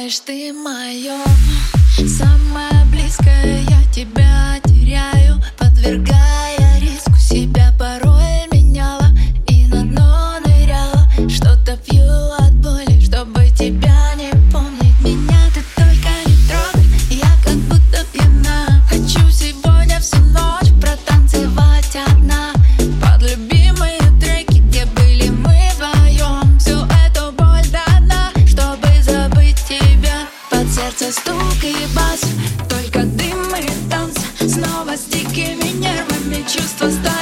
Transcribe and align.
знаешь, 0.00 0.20
ты 0.20 0.52
мое 0.54 1.18
Самое 2.08 2.86
близкое. 2.86 3.60
Я 3.68 3.92
тебя 3.92 4.58
теряю 4.64 5.42
Подвергаю 5.58 6.49
first 36.80 37.04
time 37.04 37.19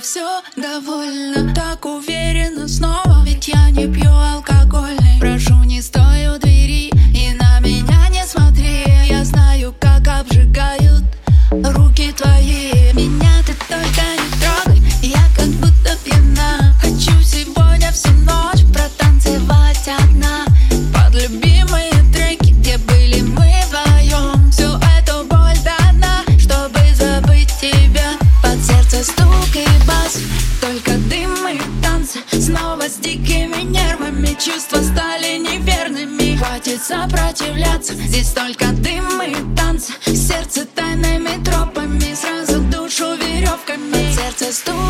все 0.00 0.40
довольно. 0.56 1.54
Так 1.54 1.84
уверенно 1.84 2.66
снова 2.66 3.22
Ведь 3.24 3.48
я 3.48 3.70
не 3.70 3.86
пью 3.86 4.10
алкоголь. 4.10 4.49
снова 32.50 32.88
с 32.88 32.96
дикими 32.96 33.62
нервами. 33.62 34.36
Чувства 34.38 34.78
стали 34.78 35.38
неверными. 35.38 36.36
Хватит 36.36 36.82
сопротивляться. 36.82 37.94
Здесь 37.94 38.30
только 38.30 38.66
дым 38.72 39.22
и 39.22 39.56
танцы. 39.56 39.92
Сердце 40.04 40.66
тайными 40.66 41.42
тропами. 41.44 42.14
Сразу 42.14 42.60
душу 42.62 43.14
веревками. 43.14 44.12
Сердце 44.12 44.52
стучит 44.52 44.89